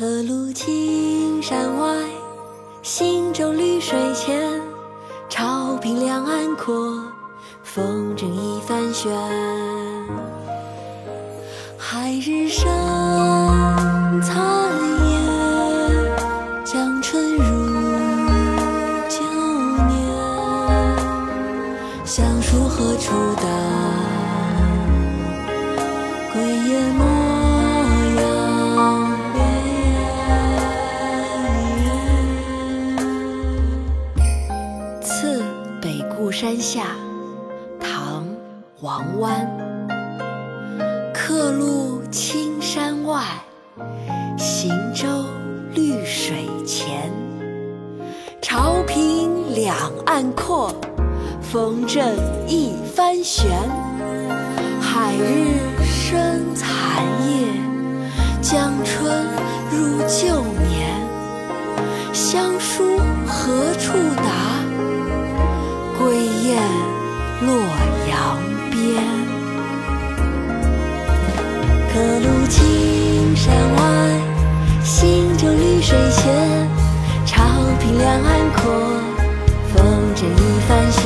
[0.00, 1.94] 客路青山外，
[2.80, 4.58] 行舟绿水前。
[5.28, 7.04] 潮平两岸阔，
[7.62, 9.12] 风筝一帆悬。
[11.76, 12.66] 海日生
[14.22, 14.40] 残
[15.04, 15.20] 夜，
[16.64, 17.44] 江春入
[19.06, 19.20] 旧
[19.86, 19.92] 年。
[22.06, 23.42] 乡书何处达？
[36.40, 36.96] 山下，
[37.78, 38.24] 唐·
[38.80, 39.46] 王湾。
[41.12, 43.22] 客路青山外，
[44.38, 45.06] 行舟
[45.74, 47.12] 绿水前。
[48.40, 49.76] 潮平两
[50.06, 50.74] 岸阔，
[51.42, 52.02] 风正
[52.48, 53.50] 一帆悬。
[54.80, 57.48] 海日生残夜，
[58.40, 59.26] 江春
[59.70, 60.88] 入旧年。
[62.14, 62.89] 乡书
[67.40, 67.56] 洛
[68.08, 68.36] 阳
[68.70, 68.76] 边。
[71.92, 73.78] 客路青山外，
[74.84, 76.68] 行舟绿水前。
[77.24, 77.42] 潮
[77.80, 78.60] 平两岸阔，
[79.72, 79.78] 风
[80.14, 81.00] 筝一帆悬。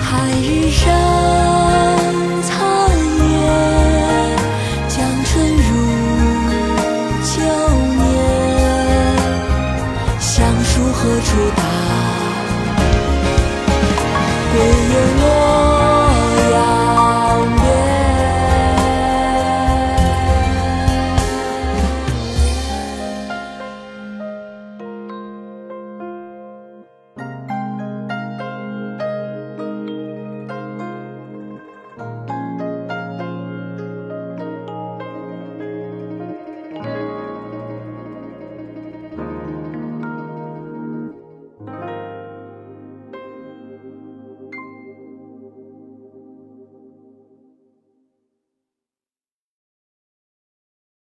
[0.00, 0.08] 海
[0.40, 0.82] 日生
[2.42, 2.52] 残
[3.28, 3.32] 夜，
[4.88, 5.68] 江春入
[7.24, 7.30] 旧
[7.98, 8.08] 年。
[10.18, 10.28] 乡
[10.64, 11.62] 书何处达？